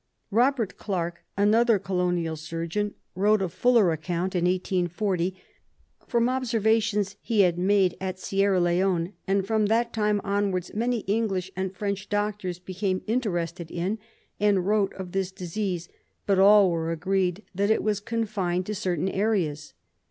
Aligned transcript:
Eobert 0.33 0.77
Clarke, 0.77 1.21
another 1.37 1.77
Colonial 1.77 2.35
surgeon, 2.35 2.95
wrote 3.13 3.39
a 3.39 3.47
fuller 3.47 3.83
lo 3.83 3.89
RESEARCH 3.89 4.01
DEFENCE 4.01 4.31
SOCIETY 4.31 4.43
account 4.47 4.47
in 4.47 4.85
1840 4.89 5.35
from 6.07 6.27
observations 6.27 7.15
he 7.21 7.41
had 7.41 7.57
ma3e 7.57 7.97
at 8.01 8.17
Sierra 8.17 8.59
Leone, 8.59 9.13
and 9.27 9.45
from 9.45 9.67
that 9.67 9.93
time 9.93 10.19
onwards 10.23 10.73
many 10.73 11.01
English 11.01 11.51
and 11.55 11.75
French 11.75 12.09
doctors 12.09 12.57
became 12.57 13.03
interested 13.05 13.69
in 13.69 13.99
and 14.39 14.65
wrote 14.65 14.91
of 14.95 15.11
this 15.11 15.31
disease, 15.31 15.87
but 16.25 16.39
all 16.39 16.71
were 16.71 16.89
agreed 16.91 17.43
that 17.53 17.69
it 17.69 17.83
was 17.83 17.99
confined 17.99 18.65
to 18.65 18.73
certain 18.73 19.07
areas. 19.07 19.75